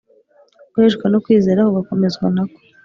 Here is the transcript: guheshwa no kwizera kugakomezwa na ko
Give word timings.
guheshwa 0.73 1.05
no 1.09 1.21
kwizera 1.23 1.67
kugakomezwa 1.67 2.25
na 2.35 2.43
ko 2.49 2.57